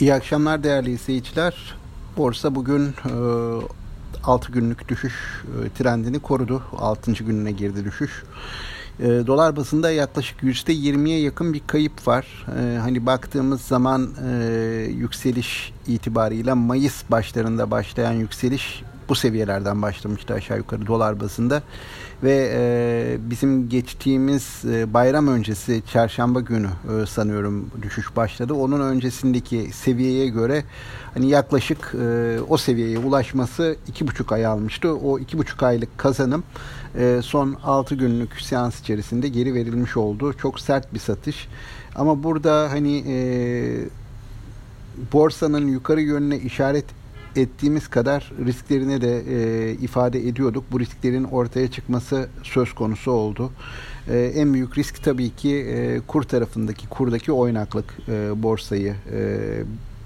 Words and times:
İyi 0.00 0.14
akşamlar 0.14 0.62
değerli 0.62 0.90
izleyiciler. 0.90 1.74
Borsa 2.16 2.54
bugün 2.54 2.86
e, 2.86 3.12
6 4.24 4.52
günlük 4.52 4.88
düşüş 4.88 5.14
e, 5.44 5.78
trendini 5.78 6.18
korudu. 6.18 6.62
6. 6.78 7.12
gününe 7.12 7.52
girdi 7.52 7.84
düşüş. 7.84 8.24
E, 9.00 9.06
dolar 9.06 9.56
bazında 9.56 9.90
yaklaşık 9.90 10.42
%20'ye 10.42 11.20
yakın 11.20 11.52
bir 11.52 11.62
kayıp 11.66 12.08
var. 12.08 12.46
E, 12.60 12.78
hani 12.78 13.06
baktığımız 13.06 13.60
zaman 13.60 14.10
e, 14.28 14.32
yükseliş 14.90 15.72
itibariyle 15.86 16.52
Mayıs 16.52 17.02
başlarında 17.10 17.70
başlayan 17.70 18.12
yükseliş 18.12 18.82
bu 19.08 19.14
seviyelerden 19.14 19.82
başlamıştı 19.82 20.34
aşağı 20.34 20.58
yukarı 20.58 20.86
dolar 20.86 21.20
bazında 21.20 21.62
ve 22.22 22.50
e, 22.54 23.16
bizim 23.30 23.68
geçtiğimiz 23.68 24.64
e, 24.64 24.94
bayram 24.94 25.28
öncesi 25.28 25.82
çarşamba 25.92 26.40
günü 26.40 26.68
e, 26.68 27.06
sanıyorum 27.06 27.70
düşüş 27.82 28.16
başladı. 28.16 28.54
Onun 28.54 28.80
öncesindeki 28.80 29.70
seviyeye 29.72 30.28
göre 30.28 30.64
hani 31.14 31.28
yaklaşık 31.28 31.94
e, 32.02 32.38
o 32.48 32.56
seviyeye 32.56 32.98
ulaşması 32.98 33.76
iki 33.88 34.06
buçuk 34.06 34.32
ay 34.32 34.46
almıştı. 34.46 34.96
O 34.96 35.18
iki 35.18 35.38
buçuk 35.38 35.62
aylık 35.62 35.98
kazanım 35.98 36.44
e, 36.98 37.20
son 37.22 37.56
altı 37.64 37.94
günlük 37.94 38.40
seans 38.40 38.80
içerisinde 38.80 39.28
geri 39.28 39.54
verilmiş 39.54 39.96
oldu. 39.96 40.32
Çok 40.32 40.60
sert 40.60 40.94
bir 40.94 40.98
satış. 40.98 41.48
Ama 41.96 42.22
burada 42.22 42.70
hani 42.70 43.04
e, 43.08 43.16
borsanın 45.12 45.66
yukarı 45.66 46.00
yönüne 46.00 46.38
işaret 46.38 46.84
ettiğimiz 47.36 47.88
kadar 47.88 48.32
risklerini 48.46 49.00
de 49.00 49.18
e, 49.18 49.72
ifade 49.72 50.28
ediyorduk. 50.28 50.64
Bu 50.72 50.80
risklerin 50.80 51.24
ortaya 51.24 51.70
çıkması 51.70 52.28
söz 52.42 52.72
konusu 52.74 53.10
oldu. 53.10 53.50
E, 54.08 54.18
en 54.18 54.54
büyük 54.54 54.78
risk 54.78 55.02
tabii 55.02 55.30
ki 55.30 55.56
e, 55.56 56.00
kur 56.06 56.22
tarafındaki, 56.22 56.88
kurdaki 56.88 57.32
oynaklık 57.32 57.94
e, 58.08 58.42
borsayı 58.42 58.94
e, 59.12 59.38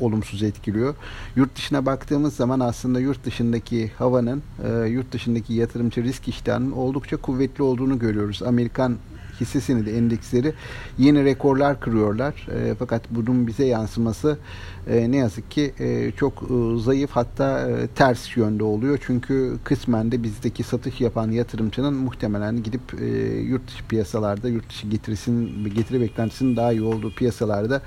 olumsuz 0.00 0.42
etkiliyor. 0.42 0.94
Yurt 1.36 1.56
dışına 1.56 1.86
baktığımız 1.86 2.36
zaman 2.36 2.60
aslında 2.60 3.00
yurt 3.00 3.24
dışındaki 3.24 3.90
havanın, 3.98 4.42
e, 4.64 4.88
yurt 4.88 5.12
dışındaki 5.12 5.54
yatırımcı 5.54 6.02
risk 6.04 6.28
iştahının 6.28 6.72
oldukça 6.72 7.16
kuvvetli 7.16 7.62
olduğunu 7.62 7.98
görüyoruz. 7.98 8.42
Amerikan 8.42 8.96
hissesini 9.40 9.86
de 9.86 9.98
endeksleri 9.98 10.54
yeni 10.98 11.24
rekorlar 11.24 11.80
kırıyorlar. 11.80 12.34
E, 12.34 12.74
fakat 12.78 13.02
bunun 13.10 13.46
bize 13.46 13.64
yansıması 13.64 14.38
e, 14.86 15.10
ne 15.10 15.16
yazık 15.16 15.50
ki 15.50 15.74
e, 15.78 16.12
çok 16.12 16.42
e, 16.42 16.78
zayıf 16.78 17.10
hatta 17.10 17.70
e, 17.70 17.86
ters 17.86 18.36
yönde 18.36 18.64
oluyor. 18.64 18.98
Çünkü 19.06 19.56
kısmen 19.64 20.12
de 20.12 20.22
bizdeki 20.22 20.62
satış 20.62 21.00
yapan 21.00 21.30
yatırımcının 21.30 21.94
muhtemelen 21.94 22.62
gidip 22.62 23.00
e, 23.00 23.06
yurt 23.40 23.68
dışı 23.68 23.86
piyasalarda 23.86 24.48
yurt 24.48 24.70
dışı 24.70 24.86
getirisinin 24.86 25.74
getiri 25.74 26.00
beklentisinin 26.00 26.56
daha 26.56 26.72
iyi 26.72 26.82
olduğu 26.82 27.14
piyasalarda 27.14 27.82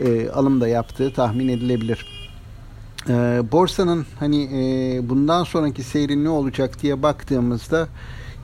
e, 0.00 0.30
alımda 0.30 0.68
yaptığı 0.68 1.12
tahmin 1.12 1.48
edilebilir. 1.48 2.06
E, 3.08 3.42
borsanın 3.52 4.06
hani 4.18 4.42
e, 4.44 5.08
bundan 5.08 5.44
sonraki 5.44 5.82
seyri 5.82 6.24
ne 6.24 6.28
olacak 6.28 6.82
diye 6.82 7.02
baktığımızda 7.02 7.88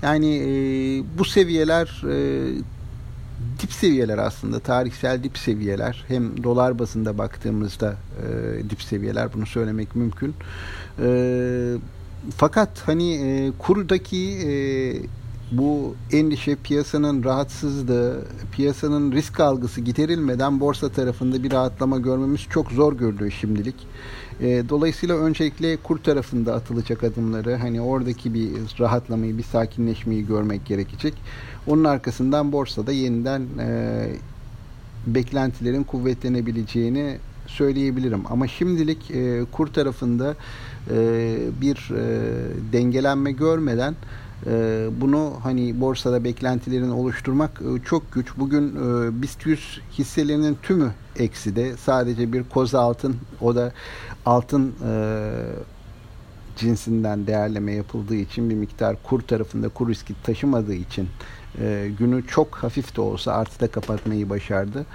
yani 0.02 0.36
e, 0.36 0.48
bu 1.18 1.24
seviyeler 1.24 2.02
e, 2.08 2.54
dip 3.62 3.72
seviyeler 3.72 4.18
aslında 4.18 4.60
tarihsel 4.60 5.22
dip 5.22 5.38
seviyeler 5.38 6.04
hem 6.08 6.44
dolar 6.44 6.78
bazında 6.78 7.18
baktığımızda 7.18 7.96
e, 8.22 8.70
dip 8.70 8.82
seviyeler 8.82 9.32
bunu 9.32 9.46
söylemek 9.46 9.96
mümkün. 9.96 10.34
E, 11.02 11.08
fakat 12.36 12.80
hani 12.86 13.14
e, 13.14 13.52
kurdaki 13.58 14.38
e, 14.46 14.50
bu 15.52 15.94
endişe 16.12 16.56
piyasanın 16.56 17.24
rahatsızlığı, 17.24 18.24
piyasanın 18.52 19.12
risk 19.12 19.40
algısı 19.40 19.80
giderilmeden 19.80 20.60
borsa 20.60 20.88
tarafında 20.88 21.42
bir 21.42 21.52
rahatlama 21.52 21.98
görmemiz 21.98 22.40
çok 22.40 22.72
zor 22.72 22.92
görülüyor 22.92 23.30
şimdilik. 23.30 23.74
E, 24.40 24.68
dolayısıyla 24.68 25.16
öncelikle 25.16 25.76
kur 25.76 25.98
tarafında 25.98 26.54
atılacak 26.54 27.04
adımları 27.04 27.56
hani 27.56 27.80
oradaki 27.80 28.34
bir 28.34 28.50
rahatlamayı, 28.80 29.38
bir 29.38 29.42
sakinleşmeyi 29.42 30.26
görmek 30.26 30.66
gerekecek. 30.66 31.14
Onun 31.66 31.84
arkasından 31.84 32.52
borsada 32.52 32.92
yeniden 32.92 33.42
e, 33.58 34.06
beklentilerin 35.06 35.84
kuvvetlenebileceğini 35.84 37.18
söyleyebilirim. 37.46 38.22
Ama 38.30 38.48
şimdilik 38.48 39.10
e, 39.10 39.44
kur 39.52 39.66
tarafında 39.66 40.36
e, 40.90 41.36
bir 41.60 41.90
e, 41.96 42.02
dengelenme 42.72 43.32
görmeden 43.32 43.94
bunu 45.00 45.32
hani 45.42 45.80
borsada 45.80 46.24
beklentilerini 46.24 46.92
oluşturmak 46.92 47.60
e, 47.62 47.84
çok 47.84 48.12
güç. 48.12 48.26
Bugün 48.36 48.76
e, 48.76 49.22
BIST 49.22 49.46
100 49.46 49.80
hisselerinin 49.98 50.58
tümü 50.62 50.90
ekside. 51.16 51.76
Sadece 51.76 52.32
bir 52.32 52.44
koz 52.44 52.74
altın 52.74 53.16
o 53.40 53.54
da 53.54 53.72
altın 54.26 54.74
e, 54.86 55.32
cinsinden 56.56 57.26
değerleme 57.26 57.72
yapıldığı 57.72 58.14
için 58.14 58.50
bir 58.50 58.54
miktar 58.54 58.96
kur 59.02 59.20
tarafında 59.20 59.68
kur 59.68 59.88
riski 59.88 60.14
taşımadığı 60.22 60.74
için 60.74 61.08
günü 61.98 62.26
çok 62.26 62.54
hafif 62.54 62.96
de 62.96 63.00
olsa 63.00 63.32
artıda 63.32 63.70
kapatmayı 63.70 64.30
başardı. 64.30 64.86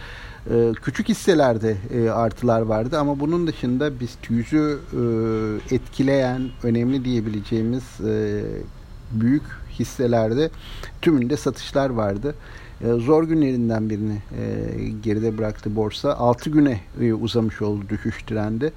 Küçük 0.82 1.10
hisselerde 1.10 1.78
artılar 2.14 2.62
vardı 2.62 3.00
ama 3.00 3.20
bunun 3.20 3.48
dışında 3.48 4.00
biz 4.00 4.18
yüzü 4.30 4.80
e, 4.94 5.76
etkileyen 5.76 6.50
önemli 6.64 7.06
diyebileceğimiz 7.06 7.84
büyük 9.22 9.44
hisselerde 9.80 10.50
tümünde 11.02 11.38
satışlar 11.38 11.90
vardı. 11.90 12.36
E, 12.82 12.88
zor 12.88 13.24
günlerinden 13.24 13.90
birini 13.90 14.18
e, 14.40 14.74
geride 15.04 15.38
bıraktı 15.38 15.76
borsa. 15.76 16.14
6 16.14 16.50
güne 16.50 16.80
e, 17.02 17.14
uzamış 17.14 17.62
oldu 17.62 17.86
düşüş 17.90 18.24
trendi. 18.24 18.74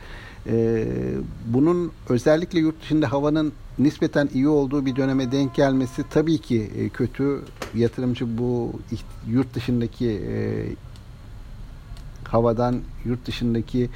Bunun 1.47 1.93
özellikle 2.09 2.59
yurt 2.59 2.83
dışında 2.83 3.13
havanın 3.13 3.53
nispeten 3.79 4.29
iyi 4.35 4.49
olduğu 4.49 4.87
bir 4.87 4.97
döneme 4.97 5.33
denk 5.33 5.55
gelmesi 5.55 6.05
tabii 6.11 6.39
ki 6.39 6.91
kötü. 6.95 7.41
Yatırımcı 7.75 8.39
bu 8.39 8.73
yurt 9.27 9.55
dışındaki 9.55 10.21
havadan 12.29 12.81
yurt 13.05 13.27
dışındaki 13.27 13.91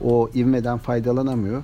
o 0.00 0.30
ivmeden 0.34 0.78
faydalanamıyor. 0.78 1.62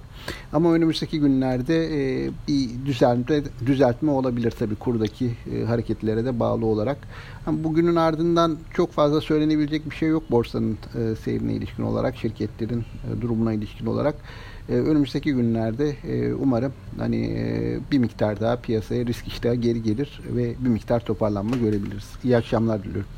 Ama 0.52 0.72
önümüzdeki 0.72 1.20
günlerde 1.20 1.86
e, 1.86 2.30
bir 2.48 2.86
düzeltme, 2.86 3.42
düzeltme 3.66 4.10
olabilir 4.10 4.50
tabii 4.50 4.74
kurdaki 4.74 5.30
e, 5.52 5.64
hareketlere 5.64 6.24
de 6.24 6.40
bağlı 6.40 6.66
olarak. 6.66 6.98
Ama 7.46 7.64
bugünün 7.64 7.96
ardından 7.96 8.56
çok 8.74 8.92
fazla 8.92 9.20
söylenebilecek 9.20 9.90
bir 9.90 9.96
şey 9.96 10.08
yok 10.08 10.30
borsanın 10.30 10.78
e, 10.94 11.16
seyrine 11.24 11.52
ilişkin 11.52 11.82
olarak, 11.82 12.16
şirketlerin 12.16 12.80
e, 12.80 13.20
durumuna 13.22 13.52
ilişkin 13.52 13.86
olarak. 13.86 14.14
E, 14.68 14.72
önümüzdeki 14.72 15.32
günlerde 15.32 15.90
e, 15.90 16.34
umarım 16.34 16.72
hani 16.98 17.26
e, 17.26 17.78
bir 17.92 17.98
miktar 17.98 18.40
daha 18.40 18.56
piyasaya 18.56 19.06
risk 19.06 19.28
iştahı 19.28 19.54
geri 19.54 19.82
gelir 19.82 20.20
ve 20.34 20.54
bir 20.58 20.68
miktar 20.68 21.04
toparlanma 21.04 21.56
görebiliriz. 21.56 22.10
İyi 22.24 22.36
akşamlar 22.36 22.82
diliyorum. 22.82 23.10